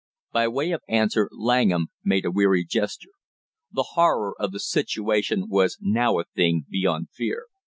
[0.31, 3.11] By way of answer Langham made a weary gesture.
[3.71, 7.45] The horror of the situation was now a thing beyond fear.